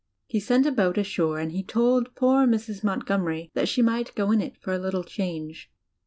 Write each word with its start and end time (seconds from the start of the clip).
He 0.25 0.39
sent 0.39 0.65
a 0.65 0.71
boat 0.71 0.97
ashore, 0.97 1.37
and 1.37 1.51
he 1.51 1.61
told 1.61 2.15
poor 2.15 2.47
Mrs. 2.47 2.83
Montgomery 2.83 3.51
that 3.53 3.69
she 3.69 3.83
might 3.83 4.15
go 4.15 4.31
in 4.31 4.41
it 4.41 4.57
for 4.57 4.73
a 4.73 4.79
little 4.79 5.03
change. 5.03 5.69